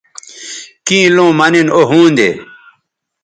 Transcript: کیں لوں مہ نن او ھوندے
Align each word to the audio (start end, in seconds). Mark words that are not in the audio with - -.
کیں 0.85 1.07
لوں 1.15 1.31
مہ 1.37 1.47
نن 1.53 1.67
او 1.75 1.81
ھوندے 1.89 2.29